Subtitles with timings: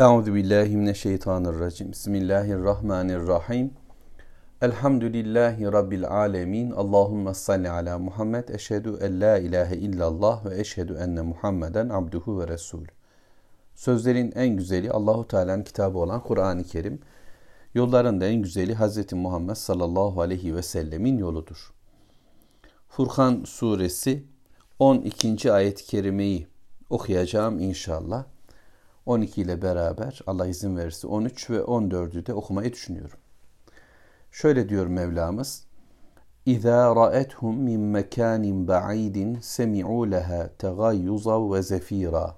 [0.00, 1.92] Euzu billahi mineşşeytanirracim.
[1.92, 3.70] Bismillahirrahmanirrahim.
[4.62, 6.70] Elhamdülillahi rabbil alamin.
[6.70, 8.48] Allahumme salli ala Muhammed.
[8.48, 12.84] Eşhedü en la ilahe illallah ve eşhedü enne Muhammeden abduhu ve resul.
[13.74, 17.00] Sözlerin en güzeli Allahu Teala'nın kitabı olan Kur'an-ı Kerim.
[17.74, 19.12] Yolların da en güzeli Hz.
[19.12, 21.72] Muhammed sallallahu aleyhi ve sellemin yoludur.
[22.88, 24.24] Furkan suresi
[24.78, 25.52] 12.
[25.52, 26.46] ayet-i kerimeyi
[26.90, 28.24] okuyacağım inşallah.
[29.08, 33.18] 12 ile beraber Allah izin verirse 13 ve 14'ü de okumayı düşünüyorum.
[34.30, 35.64] Şöyle diyor Mevlamız.
[36.46, 42.34] İza ra'ethum min mekanin ba'idin semi'u leha tegayyuza ve zefira.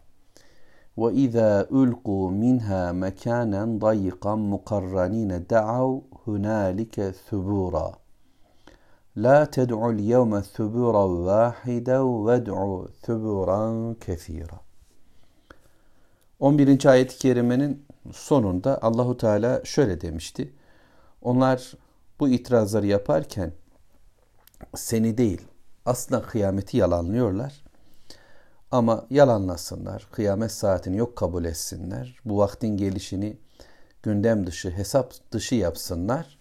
[0.98, 7.92] Ve izâ ulqu minha mekanen dayiqan mukarranine da'av hunalike thubura.
[9.16, 14.69] La ted'u'l yevme thuburan vahiden ved'u thuburan kethira.
[16.40, 16.86] 11.
[16.86, 20.52] ayet-i kerimenin sonunda Allahu Teala şöyle demişti.
[21.22, 21.72] Onlar
[22.20, 23.52] bu itirazları yaparken
[24.74, 25.42] seni değil
[25.86, 27.64] aslında kıyameti yalanlıyorlar.
[28.70, 33.36] Ama yalanlasınlar, kıyamet saatini yok kabul etsinler, bu vaktin gelişini
[34.02, 36.38] gündem dışı, hesap dışı yapsınlar.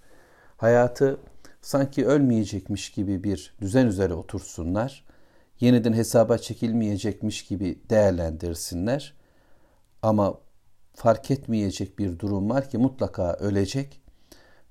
[0.58, 1.17] Hayatı
[1.61, 5.05] sanki ölmeyecekmiş gibi bir düzen üzere otursunlar.
[5.59, 9.19] Yeniden hesaba çekilmeyecekmiş gibi değerlendirsinler.
[10.02, 10.38] Ama
[10.94, 14.02] fark etmeyecek bir durum var ki mutlaka ölecek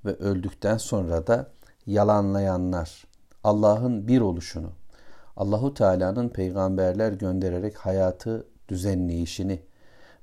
[0.05, 1.51] ve öldükten sonra da
[1.87, 3.05] yalanlayanlar
[3.45, 4.73] Allah'ın bir oluşunu,
[5.37, 9.63] Allahu Teala'nın peygamberler göndererek hayatı düzenleyişini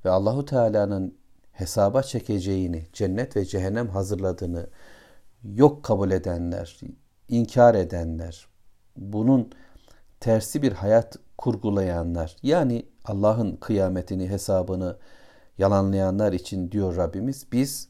[0.05, 1.17] ve Allahu Teala'nın
[1.51, 4.67] hesaba çekeceğini, cennet ve cehennem hazırladığını
[5.43, 6.79] yok kabul edenler,
[7.29, 8.47] inkar edenler,
[8.97, 9.51] bunun
[10.19, 14.97] tersi bir hayat kurgulayanlar, yani Allah'ın kıyametini, hesabını
[15.57, 17.87] yalanlayanlar için diyor Rabbimiz, biz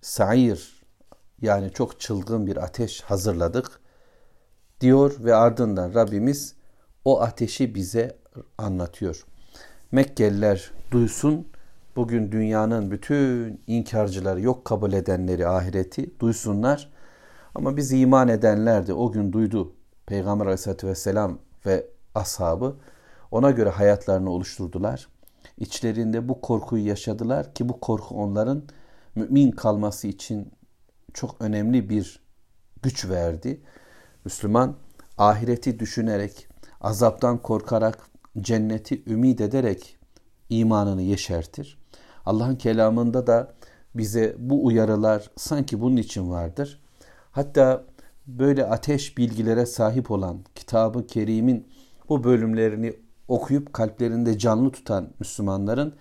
[0.00, 0.82] sair
[1.42, 3.80] yani çok çılgın bir ateş hazırladık
[4.80, 6.54] diyor ve ardından Rabbimiz
[7.04, 8.16] o ateşi bize
[8.58, 9.26] anlatıyor.
[9.92, 11.48] Mekkeliler duysun,
[11.96, 16.92] bugün dünyanın bütün inkarcıları, yok kabul edenleri ahireti duysunlar.
[17.54, 19.72] Ama biz iman edenler de o gün duydu.
[20.06, 22.76] Peygamber aleyhissalatü vesselam ve ashabı
[23.30, 25.08] ona göre hayatlarını oluşturdular.
[25.58, 28.62] İçlerinde bu korkuyu yaşadılar ki bu korku onların
[29.14, 30.52] mümin kalması için
[31.14, 32.20] çok önemli bir
[32.82, 33.60] güç verdi.
[34.24, 34.76] Müslüman
[35.18, 36.48] ahireti düşünerek,
[36.80, 37.98] azaptan korkarak,
[38.40, 39.98] cenneti ümit ederek
[40.48, 41.78] imanını yeşertir.
[42.26, 43.54] Allah'ın kelamında da
[43.94, 46.82] bize bu uyarılar sanki bunun için vardır.
[47.30, 47.84] Hatta
[48.26, 51.68] böyle ateş bilgilere sahip olan kitabı kerimin
[52.08, 52.94] bu bölümlerini
[53.28, 55.94] okuyup kalplerinde canlı tutan Müslümanların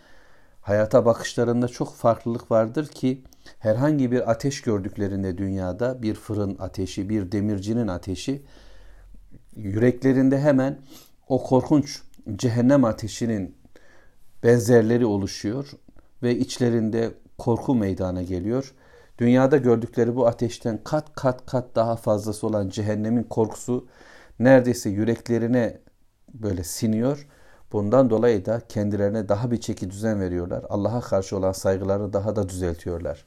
[0.62, 3.24] hayata bakışlarında çok farklılık vardır ki
[3.60, 8.46] herhangi bir ateş gördüklerinde dünyada bir fırın ateşi, bir demircinin ateşi
[9.56, 10.80] yüreklerinde hemen
[11.28, 12.02] o korkunç
[12.36, 13.56] cehennem ateşinin
[14.44, 15.72] benzerleri oluşuyor
[16.24, 18.74] ve içlerinde korku meydana geliyor.
[19.18, 23.88] Dünyada gördükleri bu ateşten kat kat kat daha fazlası olan cehennemin korkusu
[24.40, 25.80] neredeyse yüreklerine
[26.35, 27.27] böyle siniyor.
[27.73, 30.65] Bundan dolayı da kendilerine daha bir çeki düzen veriyorlar.
[30.69, 33.25] Allah'a karşı olan saygılarını daha da düzeltiyorlar.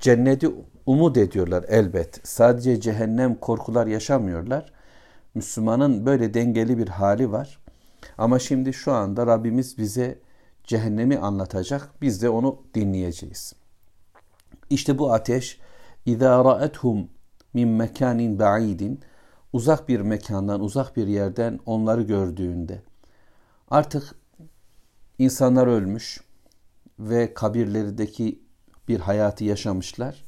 [0.00, 0.50] Cenneti
[0.86, 2.20] umut ediyorlar elbet.
[2.28, 4.72] Sadece cehennem korkular yaşamıyorlar.
[5.34, 7.58] Müslümanın böyle dengeli bir hali var.
[8.18, 10.18] Ama şimdi şu anda Rabbimiz bize
[10.64, 11.88] cehennemi anlatacak.
[12.00, 13.52] Biz de onu dinleyeceğiz.
[14.70, 15.60] İşte bu ateş
[16.06, 17.06] اِذَا رَأَتْهُمْ
[17.54, 19.00] min mekanin ba'idin
[19.57, 22.81] uzak bir mekandan, uzak bir yerden onları gördüğünde
[23.69, 24.15] artık
[25.19, 26.21] insanlar ölmüş
[26.99, 28.41] ve kabirlerindeki
[28.87, 30.23] bir hayatı yaşamışlar.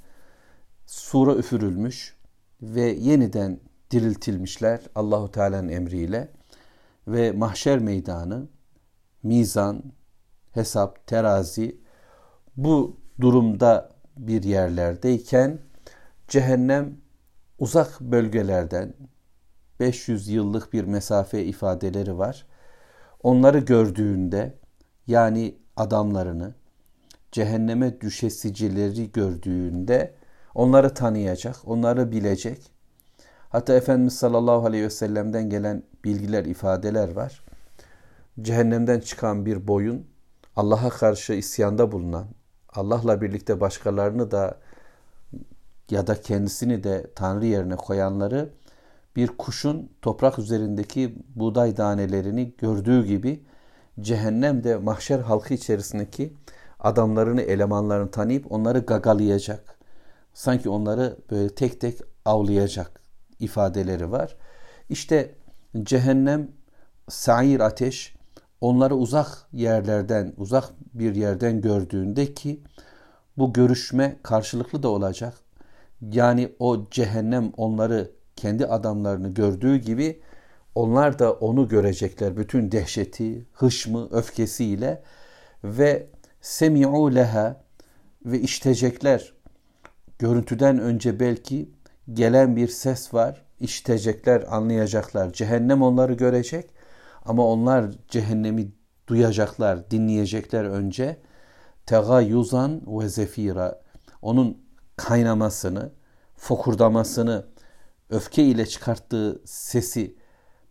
[0.86, 2.16] Sura üfürülmüş
[2.62, 3.60] ve yeniden
[3.92, 6.32] diriltilmişler Allahu Teala'nın emriyle
[7.08, 8.48] ve mahşer meydanı,
[9.24, 9.84] mizan,
[10.52, 11.82] hesap, terazi
[12.58, 15.60] bu durumda bir yerlerdeyken
[16.28, 16.98] cehennem
[17.60, 18.94] uzak bölgelerden
[19.80, 22.46] 500 yıllık bir mesafe ifadeleri var.
[23.24, 24.58] Onları gördüğünde
[25.08, 26.54] yani adamlarını
[27.32, 30.16] cehenneme düşesicileri gördüğünde
[30.56, 32.72] onları tanıyacak, onları bilecek.
[33.50, 37.44] Hatta Efendimiz sallallahu aleyhi ve sellem'den gelen bilgiler, ifadeler var.
[38.42, 40.08] Cehennemden çıkan bir boyun
[40.56, 42.28] Allah'a karşı isyanda bulunan,
[42.70, 44.58] Allah'la birlikte başkalarını da
[45.90, 48.50] ya da kendisini de Tanrı yerine koyanları
[49.20, 53.44] bir kuşun toprak üzerindeki buğday tanelerini gördüğü gibi
[54.00, 56.34] cehennem de mahşer halkı içerisindeki
[56.80, 59.80] adamlarını, elemanlarını tanıyıp onları gagalayacak.
[60.34, 63.02] Sanki onları böyle tek tek avlayacak
[63.40, 64.36] ifadeleri var.
[64.90, 65.36] İşte
[65.84, 66.52] cehennem,
[67.10, 68.16] sair ateş
[68.62, 72.64] onları uzak yerlerden, uzak bir yerden gördüğünde ki
[73.38, 75.34] bu görüşme karşılıklı da olacak.
[76.02, 80.22] Yani o cehennem onları kendi adamlarını gördüğü gibi
[80.76, 85.04] onlar da onu görecekler bütün dehşeti, hışmı, öfkesiyle
[85.64, 86.08] ve
[86.42, 87.62] semi'u leha
[88.26, 89.34] ve iştecekler.
[90.20, 91.70] Görüntüden önce belki
[92.14, 93.46] gelen bir ses var.
[93.60, 95.34] İşitecekler, anlayacaklar.
[95.34, 96.70] Cehennem onları görecek
[97.26, 98.72] ama onlar cehennemi
[99.08, 101.18] duyacaklar, dinleyecekler önce.
[101.86, 103.82] Tegayuzan ve zefira.
[104.22, 104.58] Onun
[104.96, 105.92] kaynamasını,
[106.38, 107.46] fokurdamasını,
[108.10, 110.16] öfke ile çıkarttığı sesi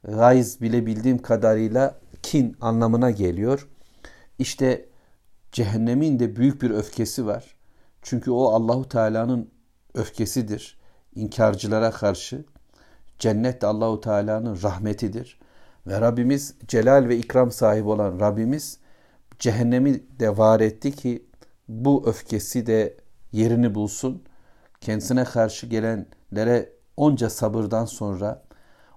[0.04, 3.68] gayz bile bildiğim kadarıyla kin anlamına geliyor.
[4.38, 4.88] İşte
[5.52, 7.56] cehennemin de büyük bir öfkesi var.
[8.02, 9.50] Çünkü o Allahu Teala'nın
[9.94, 10.78] öfkesidir.
[11.14, 12.44] İnkarcılara karşı.
[13.18, 15.38] Cennet de Allahu Teala'nın rahmetidir.
[15.86, 18.78] Ve Rabbimiz celal ve ikram sahibi olan Rabbimiz
[19.38, 21.26] cehennemi de var etti ki
[21.68, 22.96] bu öfkesi de
[23.32, 24.22] yerini bulsun.
[24.80, 28.42] Kendisine karşı gelenlere onca sabırdan sonra,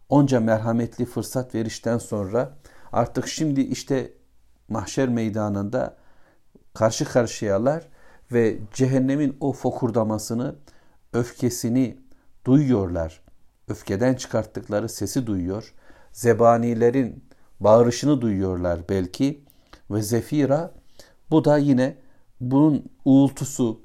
[0.09, 2.57] onca merhametli fırsat verişten sonra
[2.91, 4.13] artık şimdi işte
[4.69, 5.97] mahşer meydanında
[6.73, 7.87] karşı karşıyalar
[8.31, 10.55] ve cehennemin o fokurdamasını,
[11.13, 11.97] öfkesini
[12.45, 13.21] duyuyorlar.
[13.67, 15.73] Öfkeden çıkarttıkları sesi duyuyor.
[16.11, 17.23] Zebanilerin
[17.59, 19.43] bağırışını duyuyorlar belki.
[19.91, 20.71] Ve zefira
[21.31, 21.97] bu da yine
[22.39, 23.81] bunun uğultusu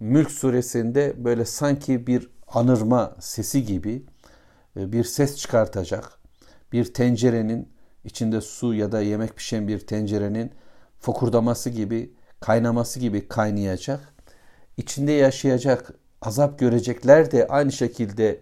[0.00, 4.06] Mülk suresinde böyle sanki bir anırma sesi gibi
[4.76, 6.18] e, bir ses çıkartacak.
[6.72, 7.68] Bir tencerenin
[8.04, 10.52] içinde su ya da yemek pişen bir tencerenin
[11.00, 14.14] fokurdaması gibi, kaynaması gibi kaynayacak.
[14.76, 18.40] İçinde yaşayacak, azap görecekler de aynı şekilde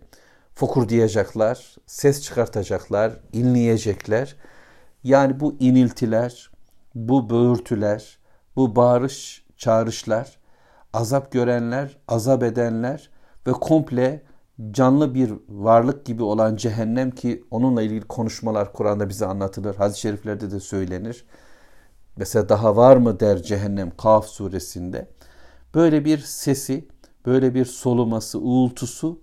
[0.55, 4.37] fokurdayacaklar, ses çıkartacaklar, inleyecekler.
[5.05, 6.51] Yani bu iniltiler,
[6.95, 8.19] bu böğürtüler,
[8.57, 10.39] bu bağırış, çağrışlar,
[10.93, 13.11] azap görenler, azap edenler
[13.47, 14.23] ve komple
[14.71, 19.75] canlı bir varlık gibi olan cehennem ki onunla ilgili konuşmalar Kur'an'da bize anlatılır.
[19.75, 21.25] Hadis-i şeriflerde de söylenir.
[22.17, 25.09] Mesela daha var mı der cehennem Kaf suresinde.
[25.75, 26.89] Böyle bir sesi,
[27.27, 29.21] böyle bir soluması, uğultusu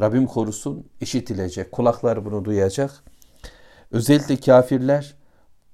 [0.00, 1.72] Rabbim korusun işitilecek.
[1.72, 2.90] Kulaklar bunu duyacak.
[3.90, 5.16] Özellikle kafirler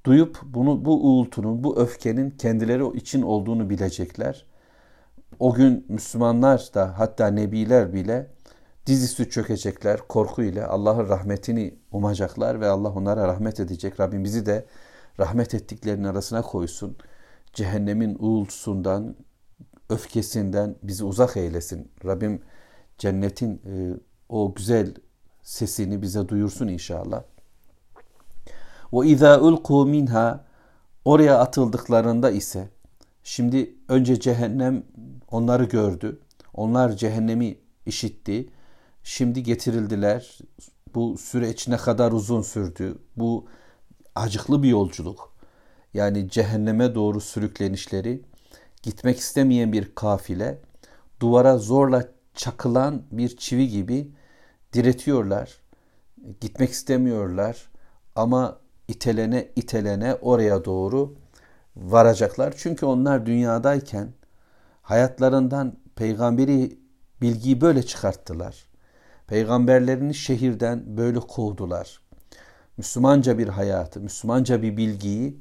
[0.07, 4.47] duyup bunu bu uğultunun, bu öfkenin kendileri için olduğunu bilecekler.
[5.39, 8.31] O gün Müslümanlar da hatta nebiler bile
[8.87, 14.01] dizüstü çökecekler korkuyla Allah'ın rahmetini umacaklar ve Allah onlara rahmet edecek.
[14.01, 14.67] Rabbim bizi de
[15.19, 16.97] rahmet ettiklerinin arasına koysun.
[17.53, 19.17] Cehennemin uğultusundan,
[19.91, 21.91] öfkesinden bizi uzak eylesin.
[22.05, 22.43] Rabbim
[22.99, 24.95] cennetin e, o güzel
[25.43, 27.23] sesini bize duyursun inşallah.
[28.93, 30.45] Ve izâ ulqû minha
[31.05, 32.69] oraya atıldıklarında ise
[33.23, 34.83] şimdi önce cehennem
[35.31, 36.21] onları gördü.
[36.55, 38.49] Onlar cehennemi işitti.
[39.03, 40.39] Şimdi getirildiler.
[40.95, 42.99] Bu süreç ne kadar uzun sürdü.
[43.17, 43.47] Bu
[44.15, 45.33] acıklı bir yolculuk.
[45.95, 48.23] Yani cehenneme doğru sürüklenişleri
[48.83, 50.59] gitmek istemeyen bir kafile
[51.21, 54.11] duvara zorla çakılan bir çivi gibi
[54.73, 55.61] diretiyorlar.
[56.41, 57.69] Gitmek istemiyorlar
[58.15, 61.15] ama itelene itelene oraya doğru
[61.77, 62.55] varacaklar.
[62.57, 64.13] Çünkü onlar dünyadayken
[64.87, 66.79] hayatlarından peygamberi
[67.21, 68.67] bilgiyi böyle çıkarttılar.
[69.27, 72.01] Peygamberlerini şehirden böyle kovdular.
[72.77, 75.41] Müslümanca bir hayatı, Müslümanca bir bilgiyi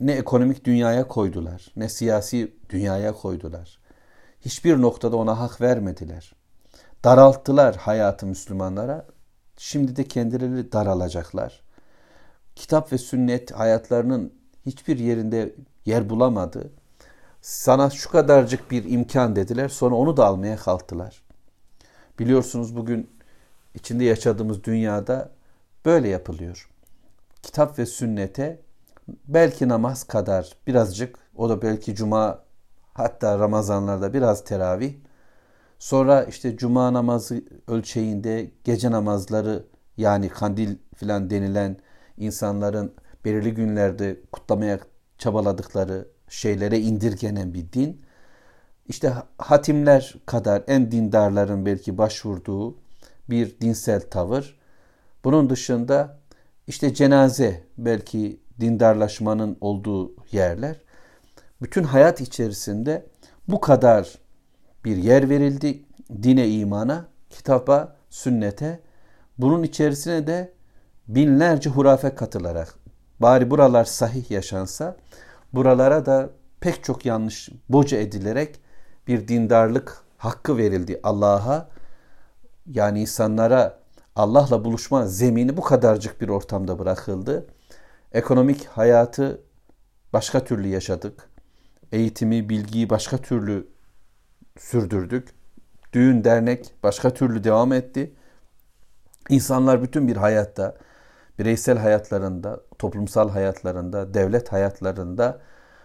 [0.00, 3.78] ne ekonomik dünyaya koydular, ne siyasi dünyaya koydular.
[4.40, 6.34] Hiçbir noktada ona hak vermediler.
[7.04, 9.06] Daralttılar hayatı Müslümanlara.
[9.56, 11.62] Şimdi de kendileri daralacaklar.
[12.56, 14.32] Kitap ve sünnet hayatlarının
[14.66, 15.54] hiçbir yerinde
[15.84, 16.72] yer bulamadı.
[17.46, 19.68] Sana şu kadarcık bir imkan dediler.
[19.68, 21.22] Sonra onu da almaya kalktılar.
[22.18, 23.10] Biliyorsunuz bugün
[23.74, 25.30] içinde yaşadığımız dünyada
[25.84, 26.70] böyle yapılıyor.
[27.42, 28.60] Kitap ve sünnete
[29.28, 32.42] belki namaz kadar birazcık o da belki cuma
[32.94, 34.94] hatta Ramazanlarda biraz teravih
[35.78, 39.64] sonra işte cuma namazı ölçeğinde gece namazları
[39.96, 41.76] yani kandil filan denilen
[42.16, 44.78] insanların belirli günlerde kutlamaya
[45.18, 48.02] çabaladıkları şeylere indirgenen bir din.
[48.88, 52.78] İşte hatimler kadar en dindarların belki başvurduğu
[53.30, 54.58] bir dinsel tavır.
[55.24, 56.18] Bunun dışında
[56.66, 60.80] işte cenaze belki dindarlaşmanın olduğu yerler.
[61.62, 63.06] bütün hayat içerisinde
[63.48, 64.18] bu kadar
[64.84, 65.84] bir yer verildi
[66.22, 68.80] dine, imana, kitaba, sünnete.
[69.38, 70.52] Bunun içerisine de
[71.08, 72.74] binlerce hurafe katılarak
[73.20, 74.96] bari buralar sahih yaşansa
[75.52, 78.60] buralara da pek çok yanlış boca edilerek
[79.06, 81.68] bir dindarlık hakkı verildi Allah'a.
[82.66, 83.78] Yani insanlara
[84.16, 87.46] Allah'la buluşma zemini bu kadarcık bir ortamda bırakıldı.
[88.12, 89.40] Ekonomik hayatı
[90.12, 91.28] başka türlü yaşadık.
[91.92, 93.68] Eğitimi, bilgiyi başka türlü
[94.58, 95.28] sürdürdük.
[95.92, 98.14] Düğün, dernek başka türlü devam etti.
[99.28, 100.76] İnsanlar bütün bir hayatta,
[101.38, 105.40] bireysel hayatlarında, toplumsal hayatlarında, devlet hayatlarında,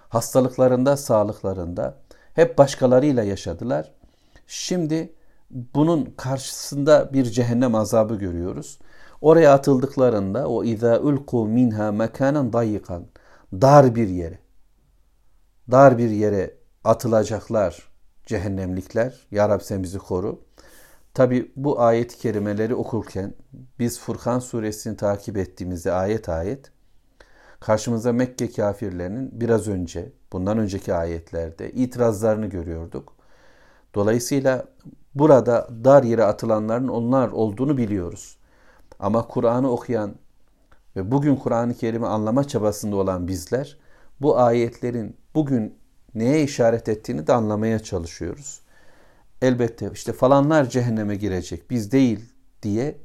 [0.09, 1.97] hastalıklarında, sağlıklarında
[2.33, 3.91] hep başkalarıyla yaşadılar.
[4.47, 5.13] Şimdi
[5.49, 8.79] bunun karşısında bir cehennem azabı görüyoruz.
[9.21, 13.05] Oraya atıldıklarında o izâ ulku minha mekanen dayikan
[13.53, 14.39] dar bir yere
[15.71, 17.89] dar bir yere atılacaklar
[18.25, 19.27] cehennemlikler.
[19.31, 20.41] Ya Rab sen bizi koru.
[21.13, 23.33] Tabi bu ayet-i kerimeleri okurken
[23.79, 26.71] biz Furkan suresini takip ettiğimizde ayet ayet
[27.61, 33.13] karşımıza Mekke kafirlerinin biraz önce bundan önceki ayetlerde itirazlarını görüyorduk.
[33.95, 34.65] Dolayısıyla
[35.15, 38.37] burada dar yere atılanların onlar olduğunu biliyoruz.
[38.99, 40.15] Ama Kur'an'ı okuyan
[40.95, 43.77] ve bugün Kur'an-ı Kerim'i anlama çabasında olan bizler
[44.21, 45.75] bu ayetlerin bugün
[46.15, 48.61] neye işaret ettiğini de anlamaya çalışıyoruz.
[49.41, 52.97] Elbette işte falanlar cehenneme girecek biz değil diye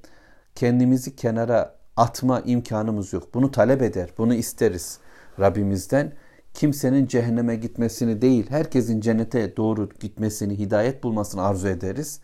[0.54, 3.34] kendimizi kenara atma imkanımız yok.
[3.34, 4.98] Bunu talep eder, bunu isteriz
[5.40, 6.12] Rabbimizden.
[6.54, 12.20] Kimsenin cehenneme gitmesini değil, herkesin cennete doğru gitmesini, hidayet bulmasını arzu ederiz.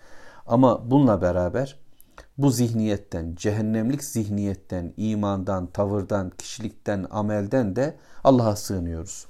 [0.46, 1.78] Ama bununla beraber
[2.38, 9.26] bu zihniyetten, cehennemlik zihniyetten, imandan, tavırdan, kişilikten, amelden de Allah'a sığınıyoruz.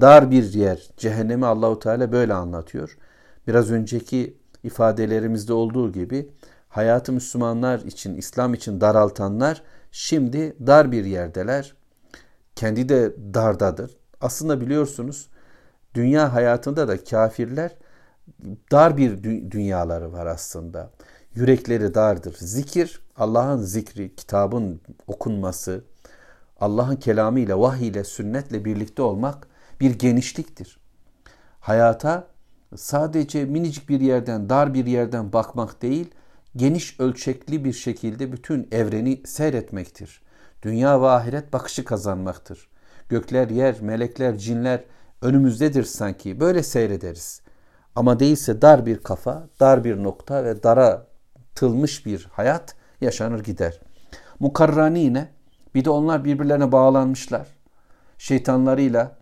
[0.00, 2.98] Dar bir yer, cehennemi Allahu Teala böyle anlatıyor.
[3.46, 6.30] Biraz önceki ifadelerimizde olduğu gibi
[6.68, 9.62] hayatı Müslümanlar için, İslam için daraltanlar
[9.96, 11.74] şimdi dar bir yerdeler.
[12.56, 13.96] Kendi de dardadır.
[14.20, 15.28] Aslında biliyorsunuz
[15.94, 17.76] dünya hayatında da kafirler
[18.72, 20.90] dar bir dünyaları var aslında.
[21.34, 22.36] Yürekleri dardır.
[22.38, 25.84] Zikir, Allah'ın zikri, kitabın okunması,
[26.60, 29.48] Allah'ın kelamı ile, vahiy ile, sünnetle birlikte olmak
[29.80, 30.80] bir genişliktir.
[31.60, 32.26] Hayata
[32.76, 36.10] sadece minicik bir yerden, dar bir yerden bakmak değil,
[36.56, 40.22] geniş ölçekli bir şekilde bütün evreni seyretmektir.
[40.62, 42.68] Dünya ve ahiret bakışı kazanmaktır.
[43.08, 44.84] Gökler, yer, melekler, cinler
[45.22, 46.40] önümüzdedir sanki.
[46.40, 47.42] Böyle seyrederiz.
[47.94, 51.06] Ama değilse dar bir kafa, dar bir nokta ve dara
[51.54, 53.80] tılmış bir hayat yaşanır gider.
[54.40, 55.28] Mukarranine
[55.74, 57.48] bir de onlar birbirlerine bağlanmışlar.
[58.18, 59.18] Şeytanlarıyla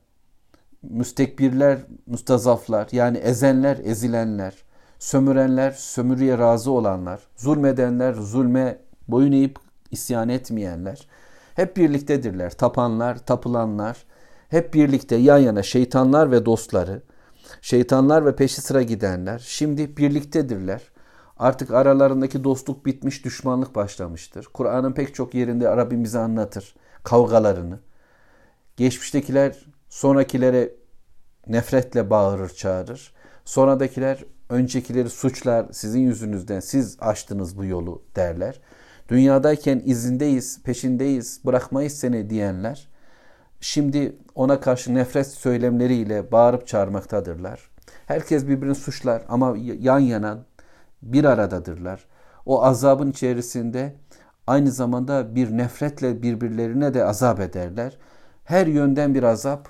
[0.82, 4.54] müstekbirler, mustazaflar yani ezenler, ezilenler,
[4.98, 9.58] sömürenler, sömürüye razı olanlar, zulmedenler, zulme boyun eğip
[9.90, 11.08] isyan etmeyenler
[11.54, 12.50] hep birliktedirler.
[12.50, 14.04] Tapanlar, tapılanlar
[14.48, 17.02] hep birlikte yan yana şeytanlar ve dostları,
[17.60, 20.82] şeytanlar ve peşi sıra gidenler şimdi birliktedirler.
[21.36, 24.48] Artık aralarındaki dostluk bitmiş, düşmanlık başlamıştır.
[24.54, 27.78] Kur'an'ın pek çok yerinde Rabbimize anlatır kavgalarını.
[28.76, 30.72] Geçmiştekiler sonrakilere
[31.46, 33.14] nefretle bağırır, çağırır.
[33.44, 38.60] Sonradakiler öncekileri suçlar, sizin yüzünüzden siz açtınız bu yolu derler.
[39.08, 42.88] Dünyadayken izindeyiz, peşindeyiz, bırakmayız seni diyenler
[43.64, 47.70] şimdi ona karşı nefret söylemleriyle bağırıp çağırmaktadırlar.
[48.06, 50.38] Herkes birbirini suçlar ama yan yana
[51.02, 52.06] bir aradadırlar.
[52.46, 53.96] O azabın içerisinde
[54.46, 57.98] aynı zamanda bir nefretle birbirlerine de azap ederler.
[58.44, 59.68] Her yönden bir azap,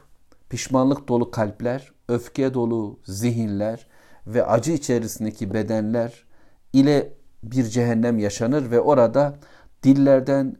[0.49, 3.87] pişmanlık dolu kalpler, öfke dolu zihinler
[4.27, 6.25] ve acı içerisindeki bedenler
[6.73, 7.13] ile
[7.43, 9.35] bir cehennem yaşanır ve orada
[9.83, 10.57] dillerden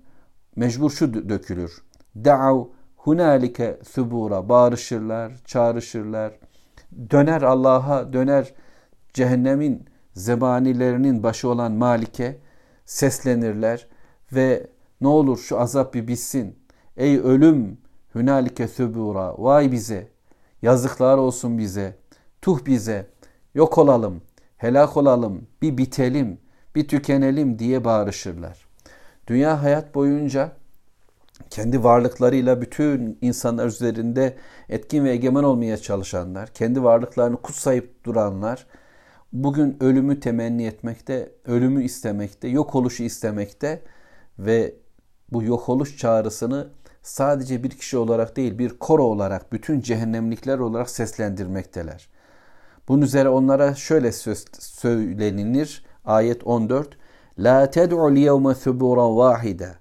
[0.57, 1.83] mecbur şu dökülür.
[2.17, 2.65] Da'av
[2.97, 6.33] hunalike subura bağırışırlar, çağrışırlar.
[7.11, 8.55] Döner Allah'a, döner
[9.13, 12.39] cehennemin zebanilerinin başı olan Malik'e
[12.85, 13.87] seslenirler
[14.33, 14.67] ve
[15.01, 16.59] ne olur şu azap bir bitsin.
[16.97, 17.79] Ey ölüm
[18.15, 20.09] hünalike sübura vay bize
[20.63, 21.97] yazıklar olsun bize
[22.43, 23.07] tuh bize
[23.55, 24.23] yok olalım
[24.57, 26.39] helak olalım bir bitelim
[26.75, 28.67] bir tükenelim diye bağırışırlar.
[29.27, 30.53] Dünya hayat boyunca
[31.51, 34.37] kendi varlıklarıyla bütün insanlar üzerinde
[34.69, 38.67] etkin ve egemen olmaya çalışanlar, kendi varlıklarını kutsayıp duranlar,
[39.33, 43.83] bugün ölümü temenni etmekte, ölümü istemekte, yok oluşu istemekte
[44.39, 44.75] ve
[45.33, 46.69] bu yok oluş çağrısını
[47.03, 52.09] sadece bir kişi olarak değil bir koro olarak bütün cehennemlikler olarak seslendirmekteler.
[52.89, 55.85] Bunun üzere onlara şöyle söz, söylenilir.
[56.05, 56.99] Ayet 14.
[57.39, 59.75] La ted'u yevme thuburan vahide.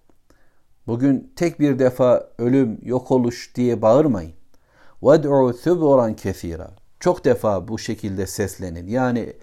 [0.87, 4.33] Bugün tek bir defa ölüm, yok oluş diye bağırmayın.
[5.03, 6.71] Ved'u thuburan kesira.
[6.99, 8.87] Çok defa bu şekilde seslenin.
[8.87, 9.33] Yani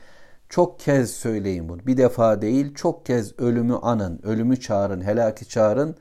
[0.48, 1.86] çok kez söyleyin bunu.
[1.86, 5.96] Bir defa değil, çok kez ölümü anın, ölümü çağırın, helaki çağırın.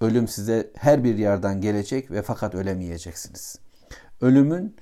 [0.00, 3.58] Ölüm size her bir yerden gelecek ve fakat ölemeyeceksiniz.
[4.20, 4.76] Ölümün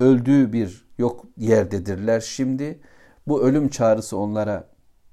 [0.00, 2.80] öldüğü bir yok yerdedirler şimdi.
[3.26, 4.68] Bu ölüm çağrısı onlara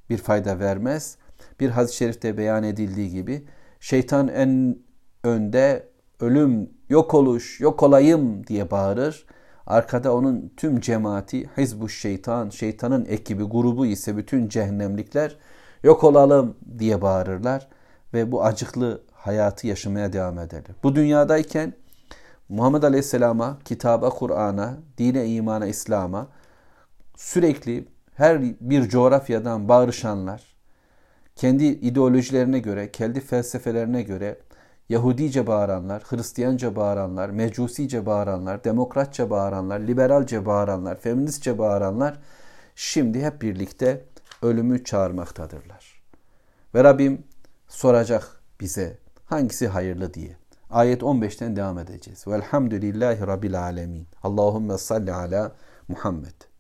[0.10, 1.18] bir fayda vermez.
[1.60, 3.46] Bir hadis-i şerifte beyan edildiği gibi
[3.80, 4.78] şeytan en
[5.24, 5.88] önde
[6.20, 9.26] ölüm, yok oluş, yok olayım diye bağırır.
[9.68, 15.38] Arkada onun tüm cemaati, hizbu şeytan, şeytanın ekibi, grubu ise bütün cehennemlikler
[15.84, 17.68] yok olalım diye bağırırlar
[18.14, 20.76] ve bu acıklı hayatı yaşamaya devam ederler.
[20.84, 21.74] Bu dünyadayken
[22.50, 26.28] Muhammed Aleyhisselam'a, kitaba, Kur'an'a, dine, imana, İslam'a
[27.18, 30.56] sürekli her bir coğrafyadan bağırışanlar,
[31.36, 34.38] kendi ideolojilerine göre, kendi felsefelerine göre
[34.90, 42.20] Yahudice bağıranlar, Hristiyanca bağıranlar, Mecusice bağıranlar, Demokratça bağıranlar, Liberalce bağıranlar, Feministçe bağıranlar
[42.76, 44.06] şimdi hep birlikte
[44.42, 46.02] ölümü çağırmaktadırlar.
[46.76, 47.24] Ve Rabbim
[47.68, 50.38] soracak bize hangisi hayırlı diye.
[50.70, 52.28] Ayet 15'ten devam edeceğiz.
[52.28, 54.08] Velhamdülillahi Rabbil alemin.
[54.24, 55.56] Allahümme salli ala
[55.88, 56.55] Muhammed.